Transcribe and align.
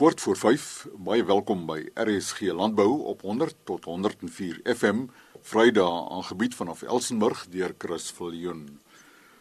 Kort 0.00 0.20
voor 0.20 0.36
5, 0.36 0.86
baie 0.96 1.24
welkom 1.28 1.66
by 1.68 1.82
RSG 1.92 2.54
Landbou 2.56 3.02
op 3.10 3.20
100 3.20 3.56
tot 3.68 3.84
104 3.84 4.60
FM, 4.64 5.02
Vrydag 5.44 6.06
aangebied 6.10 6.54
vanaf 6.56 6.82
Elsenburg 6.82 7.42
deur 7.52 7.74
Chris 7.78 8.06
Viljoen. 8.16 8.80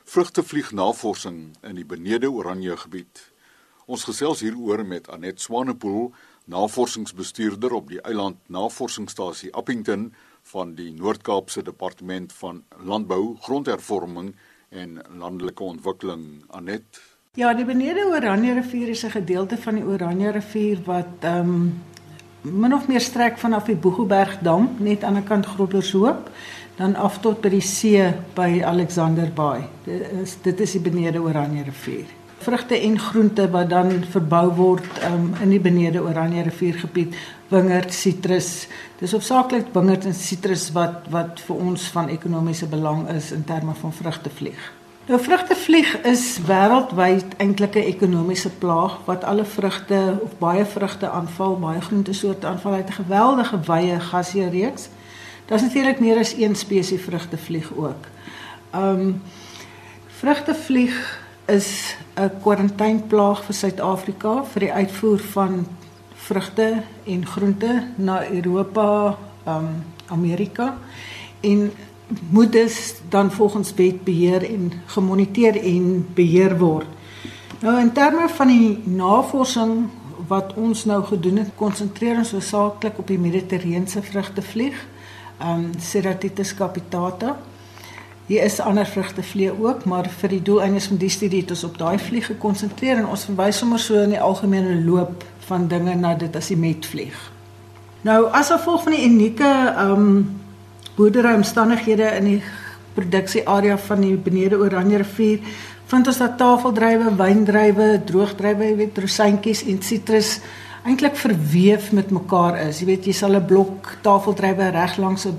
Vrugtevlieg 0.03 0.73
navorsing 0.75 1.55
in 1.63 1.79
die 1.79 1.85
Benede 1.85 2.27
Oranje 2.27 2.75
gebied. 2.77 3.21
Ons 3.87 4.03
gesels 4.03 4.43
hieroor 4.43 4.83
met 4.85 5.07
Anet 5.07 5.39
Swanepoel, 5.39 6.11
navorsingsbestuurder 6.51 7.77
op 7.79 7.87
die 7.87 8.01
Eiland 8.01 8.43
Navorsingsstasie 8.51 9.53
Appington 9.55 10.09
van 10.51 10.75
die 10.75 10.91
Noord-Kaapse 10.91 11.63
Departement 11.63 12.35
van 12.41 12.65
Landbou, 12.83 13.37
Grondhervorming 13.47 14.35
en 14.69 14.99
Landelike 15.23 15.63
Ontwikkeling. 15.63 16.43
Anet 16.51 16.99
Ja, 17.37 17.51
die 17.53 17.61
Benede 17.61 18.07
Oranje 18.09 18.53
rivier 18.53 18.87
is 18.89 19.03
'n 19.05 19.11
gedeelte 19.11 19.57
van 19.57 19.75
die 19.75 19.83
Oranje 19.85 20.31
rivier 20.31 20.79
wat 20.85 21.19
ehm 21.19 21.39
um, 21.39 21.81
min 22.41 22.73
of 22.73 22.87
meer 22.87 23.01
strek 23.01 23.37
vanaf 23.37 23.65
die 23.65 23.75
Boegoberg 23.75 24.39
dam 24.41 24.69
net 24.77 25.03
aan 25.03 25.13
die 25.13 25.23
kant 25.23 25.45
Grottershoop 25.45 26.29
dan 26.75 26.95
af 26.95 27.19
tot 27.19 27.41
by 27.41 27.49
die 27.49 27.61
see 27.61 28.13
by 28.33 28.63
Alexander 28.65 29.29
Bay. 29.33 29.61
Dit 29.83 30.01
is 30.23 30.37
dit 30.41 30.59
is 30.59 30.71
die 30.71 30.81
Benede 30.81 31.21
Oranje 31.21 31.63
rivier. 31.63 32.05
Vrugte 32.37 32.81
en 32.81 32.99
groente 32.99 33.49
wat 33.49 33.69
dan 33.69 34.03
verbou 34.09 34.55
word 34.55 35.03
um, 35.11 35.33
in 35.41 35.49
die 35.49 35.59
Benede 35.59 36.01
Oranje 36.01 36.41
riviergebied, 36.41 37.15
wingerd, 37.47 37.93
sitrus. 37.93 38.67
Dis 38.99 39.11
hoofsaaklik 39.11 39.65
wingerd 39.73 40.05
en 40.05 40.13
sitrus 40.13 40.71
wat 40.71 41.05
wat 41.09 41.39
vir 41.39 41.55
ons 41.55 41.87
van 41.91 42.09
ekonomiese 42.09 42.67
belang 42.67 43.09
is 43.09 43.31
in 43.31 43.43
terme 43.43 43.73
van 43.73 43.93
vrugtevlieg. 43.93 44.78
Nou 45.09 45.21
vrugtevlieg 45.21 46.01
is 46.05 46.37
wêreldwyd 46.45 47.31
eintlik 47.41 47.75
'n 47.75 47.89
ekonomiese 47.93 48.49
plaag 48.49 48.99
wat 49.05 49.23
alle 49.23 49.45
vrugte 49.45 50.19
of 50.21 50.37
baie 50.37 50.65
vrugte 50.65 51.09
aanval, 51.09 51.59
baie 51.59 51.81
groentesoorte 51.81 52.47
aanval 52.47 52.73
uit 52.73 52.87
'n 52.87 53.01
geweldige 53.01 53.59
wye 53.65 53.99
gasheerreeks. 53.99 54.89
Daar's 55.45 55.61
natuurlik 55.61 55.99
meer 55.99 56.17
as 56.17 56.33
een 56.37 56.55
spesies 56.55 57.01
vrugtevlieg 57.01 57.73
ook. 57.75 58.03
Um 58.75 59.21
vrugtevlieg 60.07 61.19
is 61.45 61.95
'n 62.15 62.31
kwarantaineplaag 62.41 63.43
vir 63.43 63.53
Suid-Afrika 63.53 64.43
vir 64.43 64.59
die 64.59 64.73
uitvoer 64.73 65.19
van 65.19 65.67
vrugte 66.13 66.83
en 67.05 67.25
groente 67.25 67.83
na 67.95 68.29
Europa, 68.29 69.17
um 69.47 69.83
Amerika 70.05 70.77
en 71.39 71.71
moet 72.29 72.51
dus 72.51 72.93
dan 73.09 73.31
volgens 73.31 73.73
wet 73.73 74.03
beheer 74.03 74.43
en 74.49 74.71
gemoniteer 74.85 75.63
en 75.63 76.07
beheer 76.13 76.57
word. 76.57 76.87
Nou 77.59 77.79
in 77.79 77.91
terme 77.91 78.29
van 78.29 78.47
die 78.47 78.79
navorsing 78.83 79.89
wat 80.27 80.53
ons 80.53 80.85
nou 80.85 81.03
gedoen 81.03 81.37
het, 81.37 81.51
konsentreer 81.55 82.17
ons 82.17 82.31
hoofsaaklik 82.31 82.97
op 82.97 83.07
die 83.07 83.19
mediterrane 83.19 84.01
vrugtevlieg, 84.11 84.75
ehm 85.39 85.65
um, 85.65 85.71
Ceratitis 85.79 86.53
capitata. 86.55 87.37
Hier 88.29 88.43
is 88.43 88.59
ander 88.59 88.85
vrugtevlieg 88.85 89.51
ook, 89.59 89.85
maar 89.85 90.09
vir 90.09 90.29
die 90.29 90.41
doeleindes 90.41 90.87
van 90.87 90.97
die 91.01 91.09
studie 91.09 91.41
het 91.41 91.49
ons 91.49 91.63
op 91.63 91.77
daai 91.77 91.97
vlieg 91.99 92.25
gekonsentreer 92.25 92.97
en 93.01 93.07
ons 93.09 93.25
verwys 93.25 93.57
sommer 93.57 93.79
so 93.79 94.03
in 94.03 94.13
die 94.13 94.21
algemene 94.21 94.75
loop 94.85 95.23
van 95.47 95.67
dinge 95.67 95.95
na 95.95 96.13
dit 96.15 96.35
as 96.35 96.51
die 96.51 96.57
metvlieg. 96.57 97.17
Nou 98.01 98.27
as 98.31 98.51
gevolg 98.53 98.83
van 98.83 98.95
die 98.95 99.05
unieke 99.07 99.49
ehm 99.49 99.91
um, 99.91 100.38
boerderyomstandighede 100.99 102.11
in 102.19 102.25
die 102.33 102.39
produksiearea 102.97 103.77
van 103.87 104.03
die 104.03 104.15
Benede 104.19 104.59
Oranje 104.59 105.03
rivier 105.03 105.39
vind 105.89 106.07
ons 106.11 106.19
dat 106.21 106.35
tafeldrywe, 106.37 107.15
wyndrywe, 107.17 107.87
droogdrywe, 108.05 108.67
jy 108.67 108.75
weet 108.83 108.99
rosientjies 109.01 109.63
en 109.71 109.79
sitrus 109.81 110.35
eintlik 110.85 111.17
verweef 111.17 111.89
met 111.97 112.11
mekaar 112.13 112.59
is. 112.67 112.81
Jy 112.81 112.89
weet 112.91 113.07
jy 113.09 113.13
sal 113.13 113.35
'n 113.35 113.45
blok 113.45 113.97
tafeldrywe 114.05 114.69
reg 114.75 114.97
langs 114.97 115.25
'n 115.25 115.37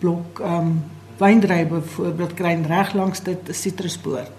blok 0.00 0.40
ehm 0.40 0.60
um, 0.60 0.82
wyndrywe 1.18 1.80
voorbeeld 1.80 2.34
kry 2.34 2.54
reg 2.68 2.92
langs 2.94 3.22
dit 3.22 3.40
sitruspoort. 3.50 4.36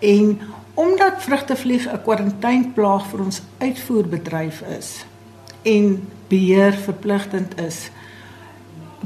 En 0.00 0.40
omdat 0.74 1.22
vrugtevlieg 1.22 1.86
'n 1.86 2.02
kwarantaineplaag 2.02 3.06
vir 3.06 3.20
ons 3.20 3.42
uitvoerbedryf 3.58 4.62
is 4.78 5.04
en 5.62 6.08
beheer 6.28 6.72
verpligtend 6.72 7.60
is, 7.60 7.90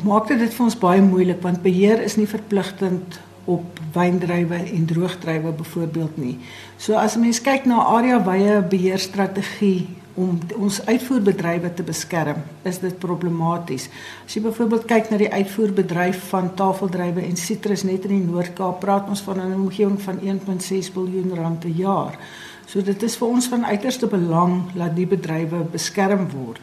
maak 0.04 0.28
dit 0.28 0.54
vir 0.54 0.64
ons 0.64 0.78
baie 0.78 1.02
moeilik 1.02 1.42
want 1.42 1.62
beheer 1.62 2.02
is 2.02 2.16
nie 2.16 2.26
verpligtend 2.26 3.20
op 3.46 3.78
wyndrywe 3.94 4.58
en 4.74 4.86
droogdrywe 4.86 5.52
byvoorbeeld 5.52 6.16
nie. 6.16 6.38
So 6.76 6.94
as 6.94 7.16
'n 7.16 7.20
mens 7.20 7.40
kyk 7.40 7.64
na 7.64 7.84
area 7.84 8.18
wye 8.24 8.62
beheerstrategie 8.62 9.86
om 10.14 10.38
ons 10.58 10.86
uitvoerbedrywe 10.86 11.74
te 11.74 11.82
beskerm, 11.82 12.36
is 12.62 12.78
dit 12.78 12.98
problematies. 12.98 13.88
As 14.26 14.34
jy 14.34 14.42
byvoorbeeld 14.42 14.84
kyk 14.84 15.10
na 15.10 15.16
die 15.16 15.32
uitvoerbedryf 15.32 16.28
van 16.28 16.54
tafeldrywe 16.54 17.22
en 17.22 17.36
sitrus 17.36 17.82
net 17.82 18.04
in 18.04 18.14
die 18.16 18.32
Noord-Kaap, 18.32 18.80
praat 18.80 19.08
ons 19.08 19.20
van 19.20 19.40
'n 19.40 19.54
omgewing 19.54 20.00
van 20.02 20.18
1.6 20.22 20.92
miljard 20.94 21.38
rand 21.38 21.60
per 21.60 21.70
jaar. 21.70 22.18
So 22.66 22.82
dit 22.82 23.02
is 23.02 23.16
vir 23.16 23.28
ons 23.28 23.46
van 23.46 23.64
uiterste 23.64 24.06
belang 24.06 24.72
dat 24.74 24.96
die 24.96 25.06
bedrywe 25.06 25.66
beskerm 25.70 26.28
word. 26.30 26.60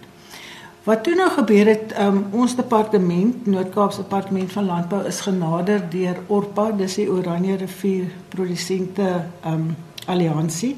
Wat 0.84 1.04
toe 1.04 1.14
nou 1.16 1.30
gebeur 1.32 1.70
het, 1.72 1.94
um, 1.96 2.18
ons 2.36 2.56
departement, 2.60 3.46
Noord-Kaapse 3.48 4.02
Departement 4.02 4.52
van 4.52 4.66
Landbou 4.66 5.06
is 5.08 5.22
genader 5.24 5.80
deur 5.90 6.18
Orpa, 6.28 6.66
dis 6.76 6.98
die 7.00 7.06
Oranje 7.08 7.56
Rivier 7.62 8.10
Produsente 8.34 9.30
um 9.48 9.70
Alliansie. 10.12 10.74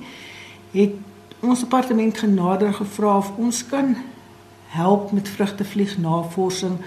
Het 0.75 0.93
ons 1.41 1.63
departement 1.65 2.17
genader 2.21 2.73
gevra 2.73 3.15
of 3.17 3.31
ons 3.41 3.63
kan 3.65 3.95
help 4.75 5.09
met 5.11 5.29
vrugtevlieg 5.29 5.97
navorsing 5.97 6.77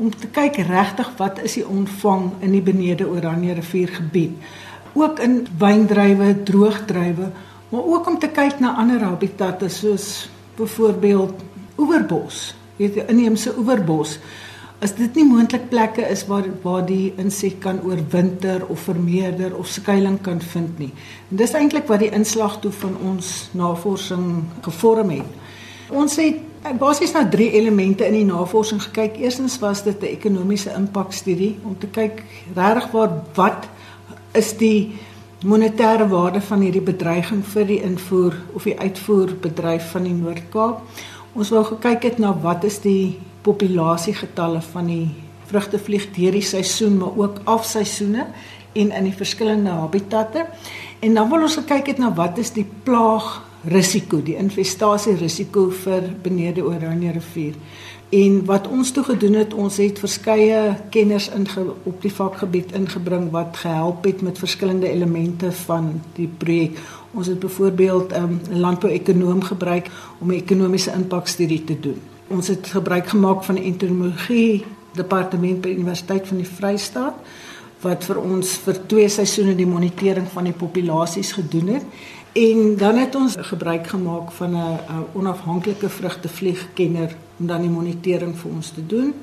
om 0.00 0.08
te 0.08 0.32
kyk 0.32 0.62
regtig 0.70 1.12
wat 1.20 1.42
is 1.44 1.58
die 1.60 1.66
omvang 1.68 2.30
in 2.40 2.56
die 2.56 2.64
Benede 2.64 3.04
Oranje 3.04 3.58
Rivier 3.60 3.92
gebied. 3.98 4.40
Ook 4.96 5.20
in 5.20 5.44
wyndrywe, 5.60 6.38
droogdrywe, 6.48 7.28
maar 7.68 7.84
ook 7.84 8.08
om 8.08 8.18
te 8.18 8.32
kyk 8.32 8.64
na 8.64 8.72
ander 8.80 9.04
habitatte 9.04 9.68
soos 9.68 10.30
byvoorbeeld 10.56 11.44
oeverbos 11.76 12.54
weet 12.76 12.94
die 12.94 13.06
inheemse 13.08 13.54
oeverbos 13.58 14.18
as 14.82 14.96
dit 14.98 15.14
nie 15.14 15.26
moontlik 15.28 15.68
plekke 15.70 16.02
is 16.10 16.24
waar 16.26 16.48
waar 16.64 16.82
die 16.86 17.12
insek 17.22 17.60
kan 17.62 17.78
oorwinter 17.86 18.64
of 18.66 18.88
vermeerder 18.88 19.54
of 19.54 19.70
skuilings 19.70 20.24
kan 20.26 20.40
vind 20.42 20.78
nie. 20.82 20.90
En 21.30 21.38
dis 21.38 21.54
eintlik 21.54 21.86
wat 21.90 22.02
die 22.02 22.10
inslag 22.10 22.58
toe 22.60 22.72
van 22.80 22.96
ons 23.12 23.28
navorsing 23.54 24.42
gevorm 24.66 25.12
het. 25.14 25.38
Ons 25.92 26.18
het 26.18 26.40
basies 26.80 27.14
na 27.14 27.22
drie 27.28 27.52
elemente 27.58 28.06
in 28.06 28.16
die 28.16 28.26
navorsing 28.26 28.82
gekyk. 28.82 29.20
Eerstens 29.22 29.58
was 29.62 29.84
dit 29.86 30.02
'n 30.02 30.14
ekonomiese 30.18 30.74
impakstudie 30.74 31.58
om 31.62 31.78
te 31.78 31.86
kyk 31.86 32.24
regtig 32.54 32.90
waar 32.90 33.12
wat 33.34 33.68
is 34.32 34.56
die 34.56 34.98
monetêre 35.44 36.08
waarde 36.08 36.40
van 36.40 36.60
hierdie 36.60 36.82
bedreiging 36.82 37.44
vir 37.44 37.66
die 37.66 37.82
invoer 37.82 38.34
of 38.54 38.62
die 38.62 38.78
uitvoerbedryf 38.78 39.90
van 39.90 40.02
die 40.02 40.14
Noord-Kaap. 40.14 40.80
Ons 41.32 41.48
wou 41.48 41.62
gekyk 41.64 42.02
het 42.04 42.18
na 42.20 42.34
wat 42.42 42.66
is 42.68 42.82
die 42.84 43.16
populasiegetalle 43.46 44.60
van 44.74 44.88
die 44.90 45.06
vrugtevlieg 45.48 46.10
deur 46.12 46.36
die 46.36 46.44
seisoen 46.44 46.98
maar 47.00 47.16
ook 47.16 47.38
afseisoene 47.48 48.26
en 48.76 48.92
in 48.92 49.08
die 49.08 49.16
verskillende 49.16 49.72
habitatte. 49.72 50.44
En 51.00 51.16
dan 51.16 51.30
wil 51.32 51.46
ons 51.48 51.56
gekyk 51.56 51.94
het 51.94 52.02
na 52.02 52.12
wat 52.16 52.36
is 52.38 52.52
die 52.52 52.66
plaag 52.84 53.40
risiko, 53.64 54.20
die 54.20 54.36
infestasie 54.36 55.14
risiko 55.16 55.70
vir 55.84 56.10
benede 56.22 56.64
Oranje 56.68 57.16
rivier. 57.16 57.56
En 58.12 58.44
wat 58.44 58.68
ons 58.68 58.90
toe 58.92 59.04
gedoen 59.04 59.32
het, 59.40 59.54
ons 59.54 59.76
het 59.80 59.98
verskeie 59.98 60.74
kenners 60.92 61.30
in 61.32 61.46
op 61.88 62.02
die 62.04 62.12
vakgebied 62.12 62.74
ingebring 62.76 63.30
wat 63.32 63.56
gehelp 63.56 64.04
het 64.04 64.20
met 64.20 64.38
verskillende 64.38 64.90
elemente 64.90 65.52
van 65.52 65.88
die 66.18 66.28
projek. 66.28 66.76
Ons 67.16 67.26
het 67.32 67.38
byvoorbeeld 67.38 68.12
'n 68.12 68.22
um, 68.22 68.40
landbouekonoom 68.50 69.42
gebruik 69.42 69.88
om 70.18 70.28
'n 70.28 70.42
ekonomiese 70.44 70.92
impakstudie 70.92 71.64
te 71.64 71.80
doen. 71.80 72.00
Ons 72.26 72.48
het 72.48 72.66
gebruik 72.66 73.08
gemaak 73.08 73.44
van 73.44 73.54
'n 73.54 73.64
entomologie 73.64 74.64
departement 74.92 75.60
by 75.60 75.68
Universiteit 75.68 76.28
van 76.28 76.36
die 76.36 76.48
Vrystaat 76.48 77.14
wat 77.80 78.04
vir 78.04 78.18
ons 78.20 78.48
vir 78.48 78.86
twee 78.86 79.08
seisoene 79.08 79.54
die 79.54 79.66
monitering 79.66 80.28
van 80.28 80.44
die 80.44 80.52
populasies 80.52 81.32
gedoen 81.32 81.66
het. 81.66 81.82
En 82.32 82.76
dan 82.76 82.96
het 82.96 83.14
ons 83.14 83.34
gebruik 83.38 83.86
gemaak 83.86 84.30
van 84.30 84.50
'n 84.56 84.78
onafhanklike 85.12 85.88
vrugtevliegkenner 85.88 87.16
om 87.36 87.46
dan 87.46 87.60
die 87.60 87.70
monitering 87.70 88.38
vir 88.38 88.50
ons 88.50 88.70
te 88.70 88.86
doen. 88.86 89.14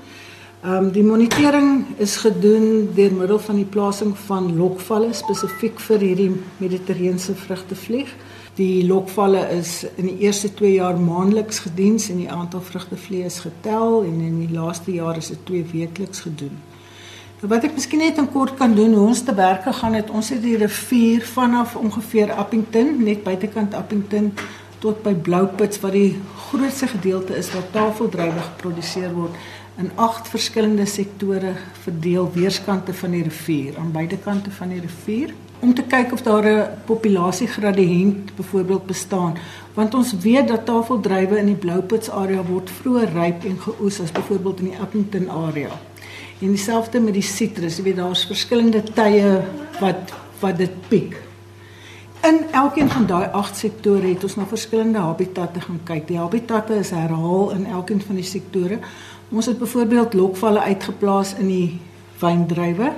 Ehm 0.63 0.83
um, 0.83 0.91
die 0.91 1.03
monitering 1.03 1.85
is 1.97 2.15
gedoen 2.15 2.89
deur 2.94 3.13
middel 3.13 3.39
van 3.39 3.56
die 3.56 3.65
plasing 3.65 4.17
van 4.17 4.57
lokvalle 4.57 5.13
spesifiek 5.13 5.79
vir 5.79 6.00
hierdie 6.00 6.31
mediterrane 6.57 7.35
vrugtevlieg. 7.35 8.15
Die 8.53 8.88
lokvalle 8.88 9.50
is 9.50 9.85
in 9.95 10.06
die 10.06 10.17
eerste 10.17 10.53
2 10.53 10.73
jaar 10.73 11.00
maandeliks 11.00 11.59
gediens 11.59 12.09
en 12.09 12.17
die 12.17 12.31
aantal 12.31 12.61
vrugtevliee 12.61 13.23
is 13.23 13.39
getel 13.39 14.03
en 14.03 14.19
in 14.19 14.39
die 14.39 14.56
laaste 14.56 14.91
jaar 14.91 15.17
is 15.17 15.27
dit 15.27 15.45
2 15.45 15.65
weekliks 15.71 16.19
gedoen. 16.19 16.57
Wat 17.39 17.63
ek 17.63 17.77
miskien 17.77 18.01
net 18.03 18.18
in 18.19 18.25
kort 18.27 18.57
kan 18.59 18.74
doen 18.75 18.91
hoe 18.97 19.06
ons 19.13 19.21
te 19.24 19.31
werk 19.31 19.62
gegaan 19.63 19.94
het, 19.95 20.09
ons 20.12 20.27
het 20.33 20.41
die 20.44 20.57
rivier 20.59 21.24
vanaf 21.24 21.77
ongeveer 21.80 22.33
Appington, 22.36 22.97
net 23.00 23.21
buitekant 23.24 23.77
Appington 23.80 24.33
tot 24.83 25.00
by 25.06 25.13
Bloupits 25.15 25.80
wat 25.80 25.95
die 25.95 26.18
grootste 26.50 26.89
gedeelte 26.91 27.38
is 27.39 27.47
waar 27.53 27.69
tafeldruiwe 27.71 28.44
geproduseer 28.44 29.15
word 29.15 29.39
in 29.80 29.88
agt 29.95 30.27
verskillende 30.27 30.83
sektore 30.83 31.53
verdeel 31.86 32.27
weerskante 32.33 32.91
van 32.94 33.15
die 33.15 33.24
rivier 33.24 33.80
aan 33.80 33.94
beide 33.95 34.19
kante 34.19 34.51
van 34.51 34.75
die 34.75 34.83
rivier 34.83 35.31
om 35.63 35.71
te 35.75 35.85
kyk 35.88 36.12
of 36.15 36.24
daar 36.27 36.44
'n 36.44 36.83
populasiegradiënt 36.92 38.35
byvoorbeeld 38.35 38.85
bestaan 38.85 39.38
want 39.75 39.95
ons 39.95 40.12
weet 40.27 40.47
dat 40.47 40.65
tafeldruiwe 40.65 41.39
in 41.39 41.45
die 41.45 41.62
Bloupits 41.65 42.09
area 42.09 42.44
word 42.44 42.69
vroeër 42.69 43.13
ryp 43.13 43.45
en 43.45 43.59
geoes 43.59 44.01
as 44.01 44.12
byvoorbeeld 44.12 44.59
in 44.59 44.65
die 44.65 44.80
Appington 44.80 45.30
area. 45.30 45.71
En 46.39 46.53
dieselfde 46.56 47.00
met 47.03 47.13
die 47.13 47.25
sitrus, 47.25 47.77
jy 47.77 47.89
weet 47.89 48.00
daar's 48.00 48.25
verskillende 48.30 48.83
tye 48.95 49.39
wat 49.80 50.15
wat 50.39 50.56
dit 50.57 50.75
piek. 50.88 51.18
In 52.24 52.45
elkeen 52.56 52.88
van 52.89 53.06
daai 53.07 53.27
agt 53.36 53.57
sektore 53.59 54.07
het 54.07 54.24
ons 54.24 54.38
na 54.39 54.45
verskillende 54.47 55.01
habitatte 55.03 55.59
gaan 55.62 55.81
kyk. 55.83 56.06
Die 56.07 56.19
habitatte 56.19 56.77
is 56.80 56.94
herhaal 56.95 57.51
in 57.56 57.65
elkeen 57.68 58.00
van 58.01 58.15
die 58.15 58.27
sektore. 58.27 58.80
Ons 59.30 59.51
het 59.51 59.59
byvoorbeeld 59.59 60.15
lokvalle 60.15 60.63
uitgeplaas 60.63 61.33
in 61.44 61.51
die 61.51 61.80
wyndruiwe, 62.19 62.94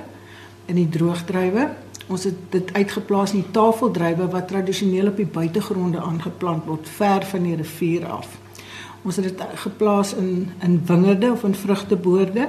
in 0.70 0.78
die 0.78 0.88
droogdruiwe 0.88 1.66
Ons 2.12 2.26
het 2.28 2.38
dit 2.50 2.72
uitgeplaas 2.74 3.32
in 3.32 3.42
die 3.42 3.54
tafeldruiwe 3.54 4.28
wat 4.32 4.48
tradisioneel 4.50 5.12
op 5.12 5.16
die 5.20 5.28
buitegronde 5.28 6.00
aangeplant 6.02 6.66
word 6.66 6.88
ver 6.98 7.26
van 7.30 7.46
die 7.46 7.56
rivier 7.56 8.06
af. 8.10 8.26
Ons 9.02 9.18
het 9.18 9.28
dit 9.30 9.42
geplaas 9.64 10.14
in 10.18 10.50
in 10.62 10.80
wingerde 10.86 11.32
of 11.32 11.44
in 11.44 11.54
vrugteboorde. 11.54 12.48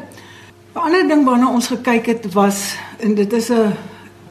'n 0.73 0.79
Ander 0.79 1.07
ding 1.07 1.25
waarna 1.25 1.51
ons 1.53 1.67
gekyk 1.67 2.05
het 2.05 2.33
was 2.33 2.75
en 2.97 3.13
dit 3.13 3.33
is 3.33 3.49
'n 3.49 3.73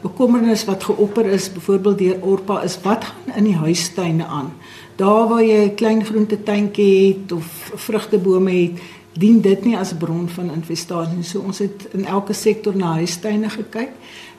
bekommernis 0.01 0.65
wat 0.65 0.83
geopper 0.83 1.25
is 1.25 1.51
byvoorbeeld 1.51 1.97
deur 1.97 2.17
Orpa 2.21 2.61
is 2.61 2.81
wat 2.81 3.03
gaan 3.03 3.35
in 3.35 3.43
die 3.43 3.55
huistuine 3.55 4.25
aan. 4.25 4.53
Daar 4.95 5.27
waar 5.27 5.43
jy 5.43 5.63
'n 5.65 5.75
klein 5.75 6.05
groentetuintjie 6.05 7.07
het 7.07 7.31
of 7.31 7.71
vrugtebome 7.75 8.51
het, 8.51 8.71
dien 9.13 9.41
dit 9.41 9.65
nie 9.65 9.77
as 9.77 9.93
bron 9.93 10.29
van 10.29 10.51
infestasie. 10.51 11.23
So 11.23 11.39
ons 11.39 11.59
het 11.59 11.87
in 11.91 12.05
elke 12.05 12.33
sektor 12.33 12.75
na 12.75 12.93
huistuine 12.93 13.49
gekyk. 13.49 13.91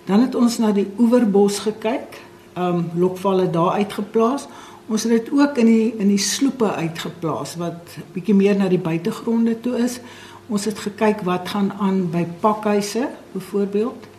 Dan 0.05 0.21
het 0.21 0.35
ons 0.35 0.59
na 0.59 0.73
die 0.73 0.87
oeverbos 0.99 1.59
gekyk. 1.59 2.21
Um 2.59 2.91
lokvalle 2.95 3.51
daar 3.51 3.71
uitgeplaas. 3.71 4.47
Ons 4.87 5.03
het 5.03 5.13
dit 5.13 5.31
ook 5.33 5.59
in 5.59 5.67
die 5.67 5.95
in 5.99 6.09
die 6.09 6.19
sloepe 6.19 6.73
uitgeplaas 6.73 7.57
wat 7.57 7.97
bietjie 8.13 8.35
meer 8.35 8.57
na 8.57 8.69
die 8.69 8.79
buitegronde 8.79 9.61
toe 9.61 9.79
is. 9.79 10.01
Ons 10.49 10.65
het 10.69 10.79
gekyk 10.79 11.23
wat 11.25 11.49
gaan 11.49 11.73
aan 11.81 12.11
by 12.13 12.27
pakhuise 12.41 13.09
byvoorbeeld 13.33 14.11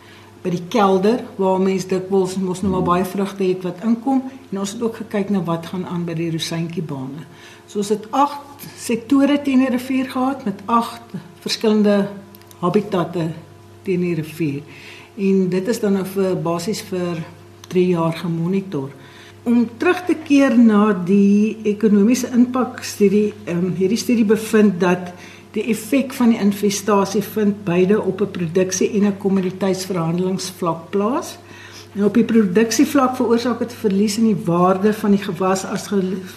by 0.45 0.51
die 0.54 0.66
kelder 0.69 1.24
waar 1.42 1.62
mense 1.62 1.89
dikwels 1.89 2.36
mos 2.38 2.62
nou 2.62 2.72
maar 2.75 2.86
baie 2.86 3.06
vrugte 3.06 3.44
het 3.48 3.63
wat 3.66 3.81
inkom 3.86 4.24
en 4.51 4.60
ons 4.62 4.75
het 4.75 4.81
ook 4.86 5.00
gekyk 5.01 5.31
na 5.33 5.42
wat 5.45 5.72
gaan 5.72 5.88
aan 5.89 6.04
by 6.06 6.13
die 6.18 6.30
rosientjiebane. 6.33 7.25
So 7.66 7.81
ons 7.81 7.89
het 7.94 8.06
8 8.13 8.68
sektore 8.77 9.39
teen 9.42 9.63
die 9.66 9.72
rivier 9.74 10.12
gehad 10.12 10.45
met 10.45 10.62
8 10.69 11.16
verskillende 11.45 11.98
habitatte 12.62 13.31
teen 13.86 14.06
die 14.06 14.13
rivier. 14.22 14.62
En 15.18 15.50
dit 15.50 15.74
is 15.74 15.81
dan 15.81 15.98
nou 15.98 16.06
vir 16.13 16.38
basies 16.45 16.83
vir 16.92 17.24
3 17.72 17.88
jaar 17.88 18.13
gemonitor. 18.22 18.94
Om 19.45 19.66
terug 19.77 20.06
te 20.06 20.16
keer 20.25 20.57
na 20.57 20.92
die 21.06 21.57
ekonomiese 21.69 22.31
impak 22.33 22.83
studie, 22.83 23.31
ehm 23.45 23.66
um, 23.66 23.74
hierdie 23.77 24.01
studie 24.01 24.25
bevind 24.25 24.80
dat 24.81 25.13
die 25.56 25.63
effek 25.72 26.13
van 26.13 26.34
die 26.34 26.40
infestasie 26.44 27.24
vind 27.24 27.63
beide 27.63 28.02
op 28.02 28.22
'n 28.22 28.31
produksie 28.31 28.92
en 28.92 29.06
'n 29.07 29.18
kommoditeitsverhandelingsvlak 29.18 30.90
plaas. 30.90 31.38
En 31.96 32.04
op 32.04 32.13
die 32.13 32.24
produksievlak 32.24 33.16
veroorsaak 33.16 33.60
dit 33.60 33.74
verlies 33.74 34.18
in 34.18 34.24
die 34.24 34.46
waarde 34.46 34.94
van 34.94 35.12
die 35.12 35.24
gewas 35.24 35.66
as 35.66 35.88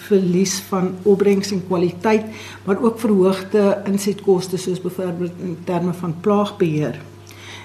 verlies 0.07 0.59
van 0.69 0.95
opbrengs 1.03 1.51
en 1.51 1.67
kwaliteit, 1.67 2.25
maar 2.65 2.81
ook 2.81 2.99
verhoogde 2.99 3.81
insetkoste 3.85 4.57
soos 4.57 4.81
byvoorbeeld 4.81 5.31
in 5.43 5.57
terme 5.63 5.93
van 5.93 6.15
plaagbeheer. 6.21 6.99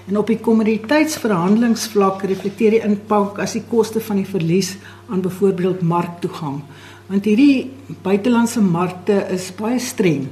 En 0.07 0.17
op 0.17 0.27
die 0.27 0.39
kommoditeitsverhandelingsvlak 0.39 2.21
reflekteer 2.23 2.71
die 2.71 2.83
impak 2.83 3.39
as 3.39 3.55
die 3.57 3.63
koste 3.69 4.01
van 4.01 4.15
die 4.15 4.27
verlies 4.29 4.75
aan 5.09 5.21
byvoorbeeld 5.21 5.81
marktoegang. 5.81 6.61
Want 7.07 7.25
hierdie 7.25 7.71
buitelandse 8.01 8.61
markte 8.61 9.25
is 9.29 9.51
baie 9.55 9.79
streng. 9.79 10.27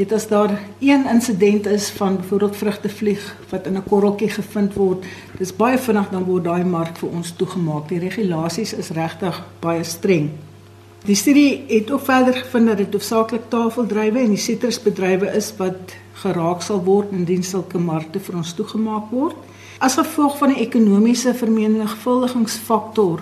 Weet 0.00 0.12
as 0.12 0.28
daar 0.28 0.60
een 0.78 1.06
insident 1.06 1.66
is 1.66 1.90
van 1.90 2.16
byvoorbeeld 2.16 2.56
vrugtevlieg 2.56 3.36
wat 3.48 3.66
in 3.66 3.76
'n 3.76 3.84
korreltjie 3.88 4.30
gevind 4.30 4.74
word, 4.74 5.04
dis 5.38 5.56
baie 5.56 5.78
vinnig 5.78 6.08
dan 6.08 6.24
word 6.24 6.44
daai 6.44 6.64
mark 6.64 6.96
vir 6.96 7.08
ons 7.08 7.32
toegemaak. 7.36 7.88
Die 7.88 7.98
regulasies 7.98 8.72
is 8.72 8.88
regtig 8.90 9.44
baie 9.58 9.84
streng. 9.84 10.30
Die 11.04 11.14
studie 11.14 11.64
het 11.68 11.90
ook 11.90 12.00
verder 12.00 12.34
gevind 12.34 12.66
dat 12.66 12.76
dit 12.76 12.92
hoofsaaklik 12.92 13.42
tafeldrywe 13.48 14.18
en 14.18 14.28
die 14.28 14.36
sitrusbedrywe 14.36 15.34
is 15.36 15.52
wat 15.56 15.94
geraak 16.12 16.62
sal 16.62 16.84
word 16.84 17.12
indien 17.12 17.42
sulke 17.42 17.78
markte 17.78 18.20
vir 18.20 18.36
ons 18.36 18.54
toegemaak 18.54 19.10
word. 19.10 19.36
As 19.78 19.94
gevolg 19.94 20.38
van 20.38 20.48
die 20.48 20.66
ekonomiese 20.66 21.34
vermenigvuldigingsfaktor 21.34 23.20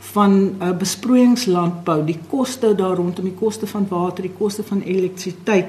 van 0.00 0.32
'n 0.32 0.56
uh, 0.62 0.76
besproeiingslandbou, 0.76 2.04
die 2.04 2.18
koste 2.28 2.74
daar 2.74 2.96
rondom 2.96 3.24
die 3.24 3.38
koste 3.40 3.66
van 3.66 3.86
water, 3.88 4.22
die 4.22 4.36
koste 4.38 4.62
van 4.62 4.80
elektrisiteit 4.80 5.66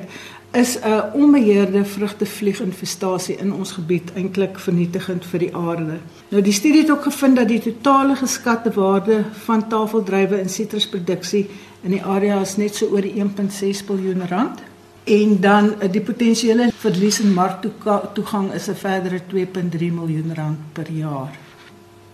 is 0.51 0.80
'n 0.80 1.03
onbeheerde 1.13 1.86
vrugtevlieginfestasie 1.86 3.38
in 3.38 3.53
ons 3.53 3.71
gebied 3.71 4.12
eintlik 4.13 4.59
vernietigend 4.59 5.25
vir 5.25 5.39
die 5.39 5.56
aarde. 5.56 5.98
Nou 6.30 6.44
die 6.44 6.53
studie 6.53 6.81
het 6.81 6.92
ook 6.92 7.03
gevind 7.03 7.36
dat 7.36 7.48
die 7.48 7.62
totale 7.62 8.15
geskatte 8.15 8.71
waarde 8.71 9.24
van 9.31 9.68
tafeldrywe 9.68 10.36
en 10.36 10.50
sitrusproduksie 10.50 11.50
in 11.81 11.92
die 11.92 12.03
area 12.03 12.42
is 12.42 12.57
net 12.57 12.75
so 12.75 12.86
oor 12.86 13.01
die 13.01 13.24
1.6 13.24 13.86
miljard 13.88 14.30
rand 14.30 14.59
en 15.03 15.39
dan 15.39 15.80
eh, 15.80 15.92
die 15.92 16.01
potensiële 16.01 16.69
verlies 16.75 17.19
in 17.19 17.33
marktoegang 17.33 18.53
is 18.53 18.68
'n 18.68 18.75
verdere 18.75 19.21
2.3 19.27 19.92
miljoen 19.92 20.31
rand 20.36 20.57
per 20.74 20.92
jaar. 20.92 21.39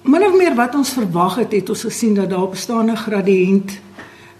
Min 0.01 0.23
of 0.23 0.37
meer 0.37 0.55
wat 0.55 0.75
ons 0.75 0.89
verwag 0.89 1.35
het, 1.35 1.51
het 1.51 1.69
ons 1.69 1.81
gesien 1.81 2.13
dat 2.13 2.29
daar 2.29 2.49
bestaande 2.49 2.95
gradiënt 2.95 3.71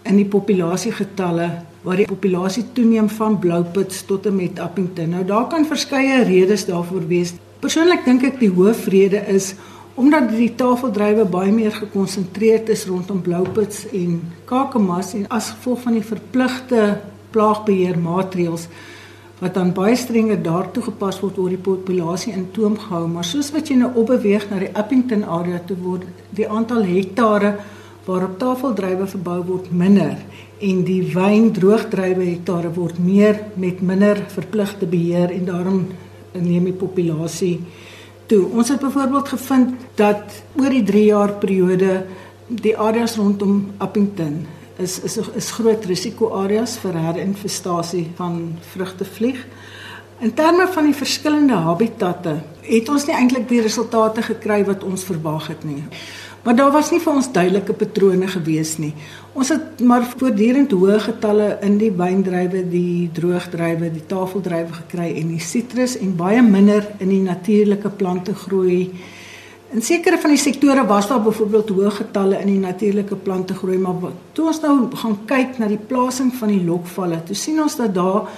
in 0.02 0.16
die 0.16 0.26
populasiegetalle 0.26 1.50
waar 1.88 2.02
die 2.02 2.10
populasie 2.10 2.66
toeneem 2.76 3.08
van 3.16 3.40
Bloupits 3.40 4.02
tot 4.06 4.26
en 4.28 4.36
met 4.36 4.60
Appington. 4.60 5.14
Nou 5.16 5.24
daar 5.26 5.48
kan 5.48 5.66
verskeie 5.66 6.24
redes 6.28 6.66
daarvoor 6.68 7.08
wees. 7.08 7.32
Persoonlik 7.64 8.04
dink 8.06 8.26
ek 8.28 8.42
die 8.44 8.52
hoofrede 8.52 9.24
is 9.32 9.54
omdat 9.98 10.30
die 10.30 10.52
tafeldrywe 10.60 11.24
baie 11.32 11.52
meer 11.52 11.72
gekonsentreerd 11.74 12.68
is 12.70 12.86
rondom 12.86 13.22
Bloupits 13.24 13.88
en 13.96 14.20
Kakamas 14.46 15.16
en 15.18 15.26
as 15.34 15.54
gevolg 15.56 15.82
van 15.88 15.96
die 15.98 16.04
verpligte 16.06 16.84
plaagbeheermaatreëls 17.34 18.68
wat 19.40 19.56
dan 19.58 19.72
baie 19.74 19.96
strenger 19.98 20.38
daartoe 20.44 20.84
gepas 20.90 21.18
word 21.24 21.40
oor 21.42 21.50
die 21.54 21.62
populasie 21.62 22.34
in 22.34 22.46
toom 22.54 22.78
gehou 22.84 23.08
maar 23.10 23.26
soos 23.26 23.50
wat 23.56 23.72
jy 23.72 23.80
nou 23.80 23.90
opbeweeg 24.02 24.46
na 24.52 24.62
die 24.62 24.72
Appington 24.78 25.26
area 25.40 25.64
toe 25.66 25.78
word 25.82 26.06
die 26.38 26.46
aantal 26.50 26.86
hektare 26.86 27.56
waarop 28.08 28.38
tafeldrywe 28.40 29.08
verbou 29.12 29.42
word 29.44 29.72
minder 29.76 30.16
en 30.64 30.84
die 30.88 31.02
wyndroogdrywe 31.14 32.30
hektare 32.32 32.72
word 32.74 33.00
meer 33.04 33.42
met 33.60 33.82
minder 33.84 34.22
verpligte 34.32 34.88
beheer 34.90 35.34
en 35.36 35.46
daarom 35.50 35.82
neem 36.34 36.70
die 36.70 36.78
populasie 36.78 37.58
toe. 38.28 38.46
Ons 38.48 38.72
het 38.74 38.82
byvoorbeeld 38.82 39.34
gevind 39.36 39.88
dat 40.00 40.40
oor 40.60 40.74
die 40.74 40.84
3 40.88 41.04
jaar 41.06 41.36
periode 41.42 42.06
die 42.48 42.78
areas 42.78 43.18
rondom 43.20 43.74
Appington 43.84 44.46
is 44.80 45.00
is 45.04 45.18
is 45.18 45.52
groot 45.52 45.86
risiko 45.86 46.32
areas 46.44 46.78
vir 46.80 46.96
herinfestasie 46.96 48.06
van 48.16 48.58
vrugtevlieg. 48.74 49.42
In 50.20 50.34
terme 50.34 50.68
van 50.74 50.86
die 50.86 50.96
verskillende 50.98 51.60
habitatte 51.66 52.38
het 52.62 52.90
ons 52.90 53.06
nie 53.06 53.16
eintlik 53.16 53.50
die 53.50 53.62
resultate 53.62 54.22
gekry 54.22 54.64
wat 54.66 54.84
ons 54.84 55.04
verwag 55.04 55.48
het 55.52 55.64
nie. 55.64 55.84
Maar 56.48 56.56
daar 56.56 56.72
was 56.72 56.94
nie 56.94 57.02
vir 57.04 57.12
ons 57.12 57.28
duidelike 57.36 57.74
patrone 57.76 58.28
gewees 58.32 58.78
nie. 58.80 58.94
Ons 59.36 59.50
het 59.52 59.82
maar 59.84 60.06
voortdurend 60.08 60.72
hoë 60.72 61.02
getalle 61.04 61.50
in 61.68 61.76
die 61.82 61.92
wyndrywe, 61.92 62.62
die 62.72 63.10
droogdrywe, 63.12 63.90
die 63.92 64.06
tafeldrywe 64.08 64.78
gekry 64.78 65.10
en 65.20 65.34
die 65.34 65.44
sitrus 65.44 65.98
en 66.00 66.14
baie 66.16 66.40
minder 66.46 66.88
in 67.04 67.12
die 67.12 67.24
natuurlike 67.26 67.92
plante 68.00 68.36
groei 68.48 68.88
In 69.76 69.82
sekere 69.84 70.16
van 70.16 70.32
die 70.32 70.40
sektore 70.40 70.86
was 70.88 71.10
daar 71.10 71.20
byvoorbeeld 71.26 71.72
hoë 71.76 71.90
getalle 71.92 72.38
in 72.40 72.48
die 72.48 72.60
natuurlike 72.62 73.18
plante 73.20 73.54
groei, 73.54 73.76
maar 73.78 74.14
toe 74.32 74.46
ons 74.48 74.62
nou 74.64 74.76
gaan 74.96 75.18
kyk 75.28 75.58
na 75.60 75.68
die 75.68 75.82
plasing 75.90 76.30
van 76.40 76.54
die 76.54 76.62
lokvalle, 76.64 77.20
toe 77.28 77.36
sien 77.36 77.60
ons 77.60 77.76
dat 77.76 77.92
daar 77.96 78.30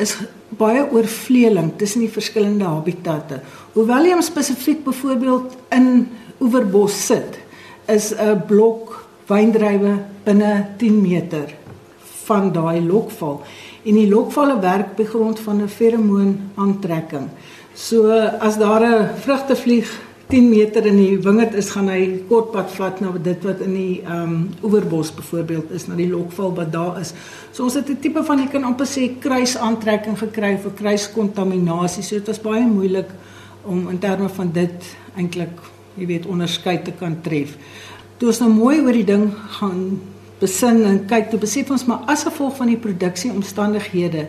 is 0.00 0.14
baie 0.56 0.86
oorvleeling 0.88 1.74
tussen 1.76 2.06
die 2.06 2.12
verskillende 2.12 2.64
habitatte. 2.64 3.42
Hoewel 3.74 4.08
jy 4.08 4.14
hom 4.16 4.24
spesifiek 4.24 4.80
byvoorbeeld 4.86 5.58
in 5.76 6.08
Oeverbos 6.40 6.96
sit, 7.10 7.36
is 7.88 8.12
'n 8.14 8.42
blok 8.46 9.08
wyndrywe 9.26 9.98
binne 10.24 10.66
10 10.76 11.00
meter 11.00 11.54
van 12.24 12.52
daai 12.52 12.80
lokval 12.80 13.42
en 13.84 13.94
die 13.94 14.08
lokvalle 14.08 14.60
werk 14.60 14.96
by 14.96 15.04
grond 15.04 15.40
van 15.40 15.62
'n 15.62 15.68
feromoon 15.68 16.50
aantrekking. 16.54 17.28
So 17.74 18.10
as 18.40 18.58
daar 18.58 18.82
'n 18.82 19.08
vrugtevlieg 19.24 19.88
10 20.28 20.48
meter 20.48 20.86
in 20.86 20.96
die 20.96 21.18
wingerd 21.18 21.54
is, 21.54 21.70
gaan 21.70 21.88
hy 21.88 22.24
kort 22.28 22.50
pad 22.52 22.70
vat 22.76 23.00
na 23.00 23.12
dit 23.22 23.44
wat 23.44 23.60
in 23.64 23.74
die 23.74 24.02
ehm 24.04 24.22
um, 24.22 24.48
oewerbos 24.62 25.14
byvoorbeeld 25.14 25.70
is, 25.70 25.86
na 25.86 25.94
die 25.94 26.10
lokval 26.10 26.52
wat 26.54 26.72
daar 26.72 27.00
is. 27.00 27.14
So 27.52 27.62
ons 27.64 27.74
het 27.74 27.88
'n 27.88 28.00
tipe 28.00 28.24
van 28.24 28.38
jy 28.38 28.48
kan 28.48 28.64
amper 28.64 28.86
sê 28.86 29.18
kruisaantrekking 29.18 30.18
gekry 30.18 30.58
vir 30.58 30.70
kruiskontaminasie. 30.70 32.02
So 32.02 32.16
dit 32.16 32.26
was 32.26 32.40
baie 32.40 32.66
moeilik 32.66 33.08
om 33.64 33.88
in 33.88 33.98
terme 33.98 34.28
van 34.28 34.50
dit 34.52 34.96
eintlik, 35.16 35.60
jy 36.00 36.06
weet, 36.06 36.26
onderskeid 36.26 36.84
te 36.84 36.92
kan 36.92 37.20
tref. 37.22 37.56
Toe 38.18 38.28
ons 38.28 38.40
nou 38.40 38.50
mooi 38.50 38.80
oor 38.80 38.92
die 38.92 39.06
ding 39.06 39.30
gaan 39.58 40.00
besin 40.40 40.84
en 40.86 41.06
kyk, 41.06 41.30
toe 41.30 41.40
besef 41.42 41.70
ons 41.70 41.86
maar 41.86 42.06
as 42.06 42.24
gevolg 42.26 42.56
van 42.56 42.70
die 42.72 42.80
produksie 42.80 43.30
omstandighede 43.34 44.28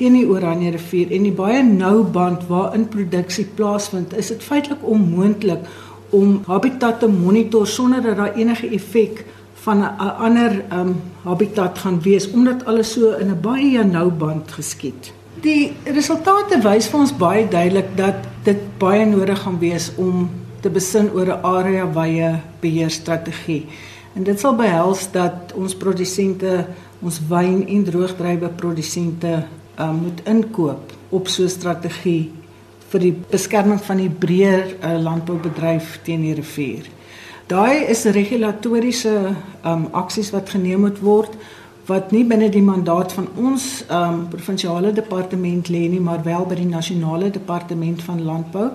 teen 0.00 0.16
die 0.16 0.26
Oranje 0.28 0.70
rivier 0.72 1.10
en 1.12 1.26
die 1.28 1.34
baie 1.36 1.60
nou 1.66 2.02
band 2.08 2.46
waarin 2.48 2.88
produksie 2.88 3.44
plaasvind, 3.56 4.14
is 4.16 4.30
dit 4.32 4.42
feitelik 4.42 4.84
onmoontlik 4.88 5.66
om 6.16 6.40
habitat 6.46 7.02
te 7.02 7.08
monitor 7.08 7.66
sonder 7.68 8.02
dat 8.02 8.16
daar 8.16 8.38
enige 8.38 8.70
effek 8.74 9.24
van 9.64 9.82
'n 9.84 10.10
ander 10.26 10.64
um, 10.72 10.96
habitat 11.22 11.78
gaan 11.78 12.00
wees 12.02 12.30
omdat 12.30 12.64
alles 12.64 12.92
so 12.92 13.12
in 13.12 13.30
'n 13.30 13.40
baie 13.40 13.84
nou 13.84 14.10
band 14.10 14.52
geskied. 14.52 15.12
Die 15.40 15.72
resultate 15.84 16.60
wys 16.62 16.88
vir 16.88 17.00
ons 17.00 17.16
baie 17.16 17.48
duidelik 17.48 17.96
dat 17.96 18.14
dit 18.42 18.78
baie 18.78 19.04
nodig 19.06 19.38
gaan 19.38 19.58
wees 19.58 19.92
om 19.96 20.30
te 20.60 20.70
besin 20.70 21.10
oor 21.14 21.26
'n 21.26 21.44
area 21.44 21.86
wye 21.92 22.40
beheerstrategie. 22.60 23.66
En 24.14 24.22
dit 24.22 24.40
sal 24.40 24.54
behels 24.54 25.10
dat 25.12 25.52
ons 25.54 25.74
produsente, 25.74 26.66
ons 27.00 27.20
wyn 27.28 27.66
en 27.68 27.84
droogdrywe 27.84 28.48
produsente 28.48 29.44
uh, 29.78 29.92
moet 29.92 30.20
inkoop 30.24 30.92
op 31.08 31.28
so 31.28 31.42
'n 31.42 31.48
strategie 31.48 32.30
vir 32.90 33.00
die 33.00 33.14
beskerming 33.30 33.80
van 33.80 33.96
die 33.96 34.10
breër 34.10 34.76
uh, 34.82 35.02
landboubedryf 35.02 36.00
teen 36.02 36.20
die 36.20 36.34
rivier. 36.34 36.84
Daai 37.46 37.86
is 37.90 38.04
regulatoriese 38.04 39.34
um, 39.64 39.88
aksies 39.92 40.30
wat 40.30 40.50
geneem 40.50 40.80
moet 40.80 41.00
word 41.02 41.34
wat 41.86 42.12
nie 42.14 42.24
binne 42.24 42.46
die 42.52 42.62
mandaat 42.62 43.12
van 43.12 43.26
ons 43.36 43.84
um, 43.90 44.28
provinsiale 44.30 44.92
departement 44.94 45.68
lê 45.68 45.88
nie, 45.90 46.00
maar 46.00 46.22
wel 46.22 46.46
by 46.46 46.54
die 46.54 46.68
nasionale 46.68 47.30
departement 47.34 48.02
van 48.06 48.22
landbou. 48.22 48.68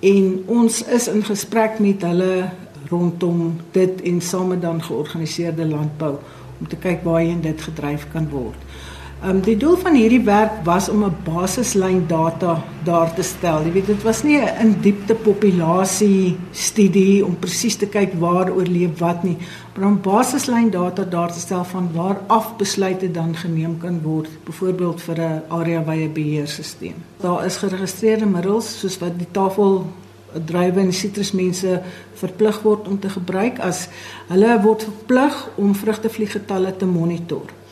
En 0.00 0.42
ons 0.46 0.82
is 0.84 1.08
in 1.08 1.24
gesprek 1.24 1.78
met 1.78 2.02
hulle 2.02 2.48
rondom 2.88 3.60
dit 3.72 4.02
en 4.02 4.20
same 4.20 4.58
dan 4.58 4.82
georganiseerde 4.82 5.66
landbou 5.66 6.16
om 6.60 6.68
te 6.68 6.76
kyk 6.76 7.02
waarheen 7.02 7.40
dit 7.40 7.62
gedryf 7.62 8.06
kan 8.12 8.28
word. 8.28 8.58
Ehm 9.24 9.36
um, 9.36 9.40
die 9.40 9.56
doel 9.56 9.78
van 9.80 9.94
hierdie 9.96 10.20
werk 10.24 10.58
was 10.64 10.88
om 10.92 11.04
'n 11.04 11.16
basislyn 11.24 12.02
data 12.06 12.62
daar 12.84 13.14
te 13.14 13.22
stel. 13.22 13.62
Jy 13.64 13.72
weet 13.72 13.86
dit 13.86 14.02
was 14.02 14.22
nie 14.22 14.36
'n 14.36 14.60
in 14.60 14.80
diepte 14.80 15.14
populasie 15.14 16.36
studie 16.50 17.24
om 17.24 17.38
presies 17.38 17.76
te 17.76 17.86
kyk 17.86 18.12
waar 18.18 18.52
oorleef 18.52 18.98
wat 18.98 19.22
nie, 19.22 19.36
maar 19.74 19.88
om 19.88 20.00
basislyn 20.00 20.70
data 20.70 21.04
daar 21.04 21.32
te 21.32 21.40
stel 21.40 21.64
van 21.64 21.88
waar 21.92 22.18
af 22.26 22.56
besluite 22.56 23.10
dan 23.10 23.36
geneem 23.36 23.78
kan 23.78 24.02
word, 24.02 24.28
byvoorbeeld 24.44 25.00
vir 25.00 25.20
'n 25.20 25.42
area 25.48 25.84
wye 25.84 26.08
beheerstelsel. 26.08 26.92
Daar 27.20 27.44
is 27.44 27.56
geregistreerde 27.56 28.26
middels 28.26 28.78
soos 28.80 28.98
wat 28.98 29.18
die 29.18 29.30
tafel 29.30 29.86
drywe 30.44 30.80
en 30.80 30.92
sitrusmense 30.92 31.82
verplig 32.14 32.62
word 32.62 32.88
om 32.88 32.98
te 32.98 33.08
gebruik 33.08 33.58
as 33.58 33.88
hulle 34.28 34.60
word 34.62 34.82
verplig 34.82 35.48
om 35.54 35.74
vrugtevlieggetalle 35.74 36.76
te 36.76 36.86
monitor 36.86 37.63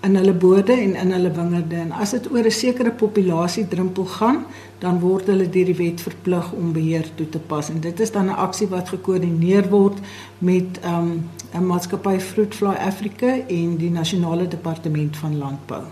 in 0.00 0.14
hulle 0.14 0.32
bode 0.32 0.72
en 0.72 0.94
in 0.94 1.12
hulle 1.12 1.30
wingerde 1.34 1.76
en 1.76 1.92
as 1.92 2.10
dit 2.14 2.30
oor 2.30 2.46
'n 2.46 2.50
sekere 2.50 2.90
populasie 2.90 3.68
drempel 3.68 4.04
gaan, 4.04 4.44
dan 4.78 5.00
word 5.00 5.26
hulle 5.26 5.48
deur 5.50 5.64
die 5.64 5.74
wet 5.74 6.00
verplig 6.00 6.52
om 6.52 6.72
beheer 6.72 7.06
toe 7.14 7.28
te 7.28 7.38
pas 7.38 7.70
en 7.70 7.80
dit 7.80 8.00
is 8.00 8.10
dan 8.10 8.26
'n 8.26 8.38
aksie 8.46 8.68
wat 8.68 8.88
gekoördineer 8.88 9.68
word 9.68 9.98
met 10.38 10.78
um, 10.84 11.10
'n 11.52 11.56
um, 11.56 11.66
maatskappy 11.66 12.18
Fruitfly 12.18 12.74
Africa 12.74 13.38
en 13.48 13.76
die 13.76 13.90
nasionale 13.90 14.48
departement 14.48 15.16
van 15.16 15.38
landbou. 15.38 15.82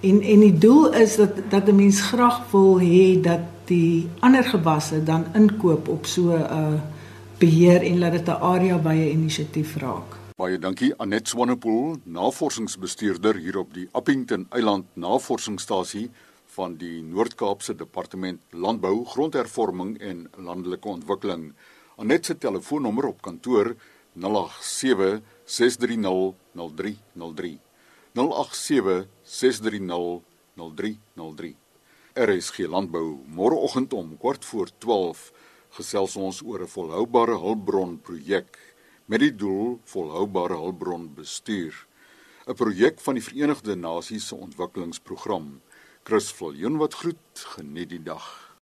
En 0.00 0.22
en 0.22 0.40
die 0.40 0.58
doel 0.58 0.92
is 0.94 1.16
dat 1.16 1.30
dat 1.48 1.68
'n 1.68 1.76
mens 1.76 2.00
graag 2.00 2.50
wil 2.50 2.80
hê 2.80 3.20
dat 3.20 3.40
die 3.64 4.08
ander 4.18 4.44
gewasse 4.44 5.02
dan 5.04 5.24
inkoop 5.34 5.88
op 5.88 6.06
so 6.06 6.22
'n 6.22 6.42
uh, 6.42 6.80
beheer 7.38 7.82
en 7.82 7.98
laat 7.98 8.12
dit 8.12 8.26
'n 8.26 8.40
area 8.40 8.82
wye 8.82 9.10
inisiatief 9.10 9.76
raak. 9.76 10.17
Baie 10.38 10.54
dankie 10.62 10.92
Anet 11.02 11.26
Swanepoel, 11.26 11.96
navorsingsbestuurder 12.14 13.40
hier 13.42 13.56
op 13.58 13.72
die 13.74 13.88
Appington 13.98 14.44
Eiland 14.54 14.92
Navorsingsstasie 14.94 16.04
van 16.54 16.76
die 16.78 17.00
Noord-Kaapse 17.02 17.74
Departement 17.74 18.38
Landbou, 18.54 19.00
Grondhervorming 19.10 19.96
en 19.98 20.20
Landelike 20.36 20.86
Ontwikkeling. 20.92 21.48
Anet 21.98 22.30
se 22.30 22.38
telefoonnommer 22.38 23.08
op 23.10 23.18
kantoor 23.26 23.72
087 24.14 25.18
630 25.42 26.38
0303. 26.54 27.58
087 28.14 29.10
630 29.24 30.22
0303. 30.54 31.52
RSG 32.14 32.70
Landbou 32.70 33.24
môreoggend 33.26 33.90
om 33.92 34.14
kwart 34.22 34.46
voor 34.46 34.70
12 34.78 35.32
gesels 35.82 36.16
ons 36.16 36.42
oor 36.46 36.62
'n 36.62 36.74
volhoubare 36.78 37.34
hulpbron 37.42 37.98
projek 37.98 38.67
met 39.08 39.22
die 39.24 39.32
doel 39.32 39.78
volhoubare 39.88 40.56
hulpbronbestuur 40.60 41.86
'n 42.46 42.54
projek 42.54 43.00
van 43.00 43.14
die 43.14 43.22
Verenigde 43.22 43.76
Nasies 43.76 44.26
se 44.28 44.34
ontwikkelingsprogram. 44.34 45.60
Chris 46.02 46.32
Viljoen 46.32 46.76
wat 46.76 46.94
groet 46.94 47.44
geniet 47.56 47.88
die 47.88 48.02
dag 48.02 48.47